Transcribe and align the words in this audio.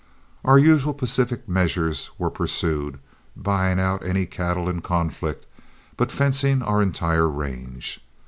Our 0.43 0.57
usual 0.57 0.95
pacific 0.95 1.47
measures 1.47 2.09
were 2.17 2.31
pursued, 2.31 2.97
buying 3.37 3.79
out 3.79 4.03
any 4.03 4.25
cattle 4.25 4.67
in 4.67 4.81
conflict, 4.81 5.45
but 5.95 6.11
fencing 6.11 6.63
our 6.63 6.81
entire 6.81 7.27
range. 7.29 8.03